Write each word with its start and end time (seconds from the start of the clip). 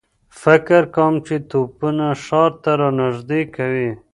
فکر 0.41 0.81
کوم 0.95 1.13
چې 1.25 1.35
توپونه 1.49 2.07
ښار 2.23 2.51
ته 2.63 2.71
را 2.79 2.89
نږدې 2.99 3.41
کوي. 3.55 3.89